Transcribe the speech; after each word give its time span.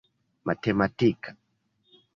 matematika 0.47 1.29